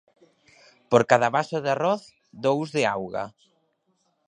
[0.89, 2.01] Por cada vaso de arroz,
[2.45, 3.25] dous de auga.